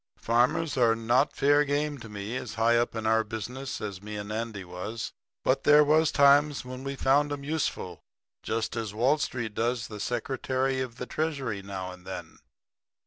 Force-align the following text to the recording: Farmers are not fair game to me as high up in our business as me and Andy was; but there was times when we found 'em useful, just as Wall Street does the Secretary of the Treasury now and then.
Farmers 0.17 0.77
are 0.77 0.95
not 0.95 1.31
fair 1.35 1.63
game 1.63 1.99
to 1.99 2.09
me 2.09 2.35
as 2.35 2.55
high 2.55 2.75
up 2.75 2.95
in 2.95 3.05
our 3.05 3.23
business 3.23 3.79
as 3.79 4.01
me 4.01 4.15
and 4.17 4.31
Andy 4.31 4.63
was; 4.63 5.13
but 5.43 5.63
there 5.63 5.83
was 5.83 6.11
times 6.11 6.65
when 6.65 6.83
we 6.83 6.95
found 6.95 7.31
'em 7.31 7.43
useful, 7.43 7.99
just 8.41 8.75
as 8.75 8.95
Wall 8.95 9.19
Street 9.19 9.53
does 9.53 9.89
the 9.89 9.99
Secretary 9.99 10.81
of 10.81 10.95
the 10.95 11.05
Treasury 11.05 11.61
now 11.61 11.91
and 11.91 12.07
then. 12.07 12.39